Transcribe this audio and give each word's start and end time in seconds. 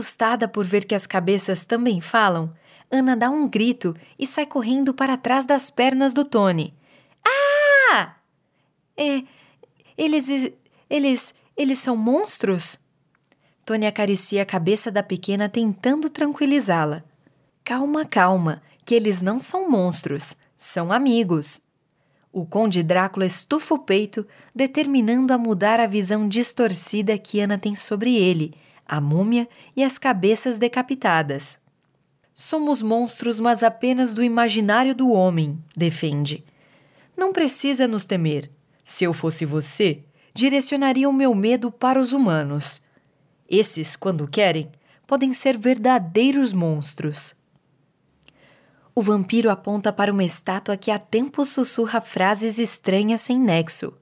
Assustada 0.00 0.48
por 0.48 0.64
ver 0.64 0.86
que 0.86 0.94
as 0.94 1.06
cabeças 1.06 1.66
também 1.66 2.00
falam, 2.00 2.54
Ana 2.90 3.14
dá 3.14 3.28
um 3.28 3.46
grito 3.46 3.94
e 4.18 4.26
sai 4.26 4.46
correndo 4.46 4.94
para 4.94 5.18
trás 5.18 5.44
das 5.44 5.70
pernas 5.70 6.14
do 6.14 6.24
Tony. 6.24 6.72
Ah! 7.22 8.16
É. 8.96 9.22
Eles. 9.98 10.26
Eles. 10.88 11.34
Eles 11.54 11.78
são 11.80 11.98
monstros? 11.98 12.78
Tony 13.66 13.86
acaricia 13.86 14.40
a 14.40 14.46
cabeça 14.46 14.90
da 14.90 15.02
pequena 15.02 15.50
tentando 15.50 16.08
tranquilizá-la. 16.08 17.04
Calma, 17.62 18.06
calma, 18.06 18.62
que 18.86 18.94
eles 18.94 19.20
não 19.20 19.38
são 19.38 19.70
monstros, 19.70 20.34
são 20.56 20.90
amigos. 20.90 21.60
O 22.32 22.46
Conde 22.46 22.82
Drácula 22.82 23.26
estufa 23.26 23.74
o 23.74 23.78
peito, 23.78 24.26
determinando 24.54 25.34
a 25.34 25.36
mudar 25.36 25.78
a 25.78 25.86
visão 25.86 26.26
distorcida 26.26 27.18
que 27.18 27.38
Ana 27.38 27.58
tem 27.58 27.74
sobre 27.74 28.16
ele, 28.16 28.54
a 28.90 29.00
múmia 29.00 29.48
e 29.76 29.84
as 29.84 29.98
cabeças 29.98 30.58
decapitadas. 30.58 31.60
Somos 32.34 32.82
monstros, 32.82 33.38
mas 33.38 33.62
apenas 33.62 34.14
do 34.14 34.24
imaginário 34.24 34.96
do 34.96 35.10
homem, 35.10 35.62
defende. 35.76 36.44
Não 37.16 37.32
precisa 37.32 37.86
nos 37.86 38.04
temer. 38.04 38.50
Se 38.82 39.04
eu 39.04 39.12
fosse 39.12 39.44
você, 39.44 40.02
direcionaria 40.34 41.08
o 41.08 41.12
meu 41.12 41.32
medo 41.32 41.70
para 41.70 42.00
os 42.00 42.12
humanos. 42.12 42.82
Esses, 43.48 43.94
quando 43.94 44.26
querem, 44.26 44.68
podem 45.06 45.32
ser 45.32 45.56
verdadeiros 45.56 46.52
monstros. 46.52 47.36
O 48.92 49.02
vampiro 49.02 49.50
aponta 49.50 49.92
para 49.92 50.12
uma 50.12 50.24
estátua 50.24 50.76
que 50.76 50.90
há 50.90 50.98
tempo 50.98 51.44
sussurra 51.44 52.00
frases 52.00 52.58
estranhas 52.58 53.20
sem 53.20 53.38
nexo. 53.38 53.94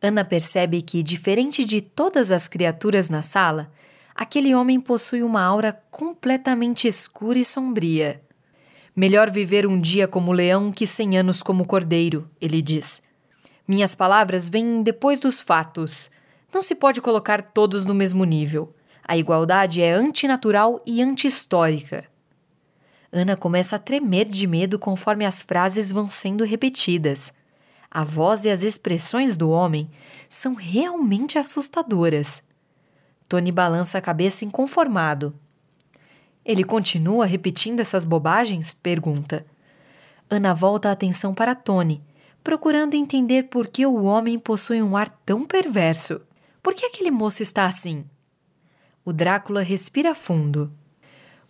Ana 0.00 0.24
percebe 0.24 0.82
que, 0.82 1.02
diferente 1.02 1.64
de 1.64 1.80
todas 1.80 2.30
as 2.30 2.46
criaturas 2.46 3.08
na 3.08 3.22
sala, 3.22 3.72
aquele 4.14 4.54
homem 4.54 4.78
possui 4.78 5.22
uma 5.22 5.42
aura 5.42 5.72
completamente 5.90 6.86
escura 6.86 7.38
e 7.38 7.44
sombria. 7.44 8.22
Melhor 8.94 9.30
viver 9.30 9.66
um 9.66 9.80
dia 9.80 10.06
como 10.06 10.32
leão 10.32 10.70
que 10.70 10.86
cem 10.86 11.18
anos 11.18 11.42
como 11.42 11.66
cordeiro, 11.66 12.30
ele 12.40 12.62
diz. 12.62 13.02
Minhas 13.66 13.94
palavras 13.94 14.48
vêm 14.48 14.82
depois 14.82 15.18
dos 15.18 15.40
fatos. 15.40 16.10
Não 16.52 16.62
se 16.62 16.74
pode 16.74 17.00
colocar 17.00 17.42
todos 17.42 17.84
no 17.84 17.94
mesmo 17.94 18.24
nível. 18.24 18.72
A 19.02 19.16
igualdade 19.16 19.82
é 19.82 19.92
antinatural 19.92 20.80
e 20.86 21.02
anti-histórica. 21.02 22.04
Ana 23.12 23.36
começa 23.36 23.76
a 23.76 23.78
tremer 23.78 24.26
de 24.26 24.46
medo 24.46 24.78
conforme 24.78 25.24
as 25.24 25.42
frases 25.42 25.90
vão 25.90 26.08
sendo 26.08 26.44
repetidas. 26.44 27.32
A 27.90 28.02
voz 28.02 28.44
e 28.44 28.50
as 28.50 28.62
expressões 28.62 29.36
do 29.36 29.50
homem 29.50 29.90
são 30.28 30.54
realmente 30.54 31.38
assustadoras. 31.38 32.42
Tony 33.28 33.50
balança 33.50 33.98
a 33.98 34.00
cabeça 34.00 34.44
inconformado. 34.44 35.34
Ele 36.44 36.62
continua 36.62 37.24
repetindo 37.24 37.80
essas 37.80 38.04
bobagens? 38.04 38.74
pergunta. 38.74 39.46
Ana 40.28 40.52
volta 40.52 40.88
a 40.88 40.92
atenção 40.92 41.34
para 41.34 41.54
Tony, 41.54 42.02
procurando 42.42 42.94
entender 42.94 43.44
por 43.44 43.68
que 43.68 43.86
o 43.86 44.04
homem 44.04 44.38
possui 44.38 44.82
um 44.82 44.96
ar 44.96 45.08
tão 45.24 45.46
perverso. 45.46 46.20
Por 46.62 46.74
que 46.74 46.84
aquele 46.84 47.10
moço 47.10 47.42
está 47.42 47.66
assim? 47.66 48.04
O 49.04 49.12
Drácula 49.12 49.62
respira 49.62 50.14
fundo. 50.14 50.72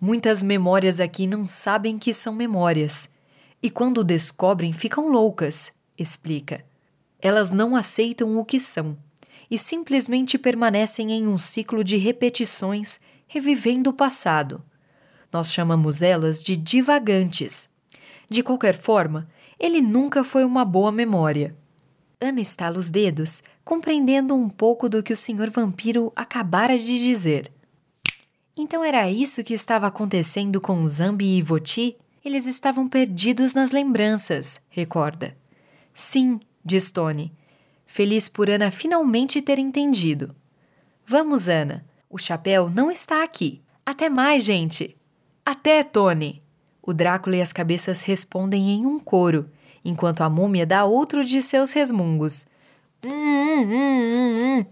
Muitas 0.00 0.42
memórias 0.42 1.00
aqui 1.00 1.26
não 1.26 1.46
sabem 1.46 1.98
que 1.98 2.12
são 2.12 2.34
memórias. 2.34 3.10
E 3.62 3.70
quando 3.70 4.04
descobrem, 4.04 4.72
ficam 4.72 5.08
loucas, 5.08 5.72
explica. 5.96 6.64
Elas 7.20 7.52
não 7.52 7.76
aceitam 7.76 8.36
o 8.36 8.44
que 8.44 8.58
são 8.58 8.96
e 9.52 9.58
simplesmente 9.58 10.38
permanecem 10.38 11.12
em 11.12 11.28
um 11.28 11.36
ciclo 11.36 11.84
de 11.84 11.98
repetições, 11.98 12.98
revivendo 13.28 13.90
o 13.90 13.92
passado. 13.92 14.64
Nós 15.30 15.52
chamamos 15.52 16.00
elas 16.00 16.42
de 16.42 16.56
divagantes. 16.56 17.68
De 18.30 18.42
qualquer 18.42 18.74
forma, 18.74 19.28
ele 19.60 19.82
nunca 19.82 20.24
foi 20.24 20.42
uma 20.42 20.64
boa 20.64 20.90
memória. 20.90 21.54
Ana 22.18 22.40
estala 22.40 22.78
os 22.78 22.90
dedos, 22.90 23.42
compreendendo 23.62 24.34
um 24.34 24.48
pouco 24.48 24.88
do 24.88 25.02
que 25.02 25.12
o 25.12 25.16
senhor 25.18 25.50
vampiro 25.50 26.10
acabara 26.16 26.78
de 26.78 26.98
dizer. 26.98 27.52
Então 28.56 28.82
era 28.82 29.10
isso 29.10 29.44
que 29.44 29.52
estava 29.52 29.86
acontecendo 29.86 30.62
com 30.62 30.86
Zambi 30.86 31.36
e 31.36 31.42
Voti? 31.42 31.98
Eles 32.24 32.46
estavam 32.46 32.88
perdidos 32.88 33.52
nas 33.52 33.70
lembranças, 33.70 34.62
recorda. 34.70 35.36
Sim, 35.92 36.40
diz 36.64 36.90
Tony 36.90 37.30
feliz 37.92 38.26
por 38.26 38.48
Ana 38.48 38.70
finalmente 38.70 39.42
ter 39.42 39.58
entendido. 39.58 40.34
Vamos, 41.06 41.46
Ana. 41.46 41.84
O 42.08 42.16
chapéu 42.16 42.70
não 42.70 42.90
está 42.90 43.22
aqui. 43.22 43.60
Até 43.84 44.08
mais, 44.08 44.44
gente. 44.44 44.96
Até, 45.44 45.84
Tony. 45.84 46.42
O 46.80 46.94
Drácula 46.94 47.36
e 47.36 47.42
as 47.42 47.52
cabeças 47.52 48.00
respondem 48.00 48.70
em 48.70 48.86
um 48.86 48.98
coro, 48.98 49.46
enquanto 49.84 50.22
a 50.22 50.30
múmia 50.30 50.64
dá 50.64 50.86
outro 50.86 51.22
de 51.22 51.42
seus 51.42 51.72
resmungos. 51.72 52.46
Hum, 53.04 53.10
hum, 53.10 54.60
hum, 54.60 54.66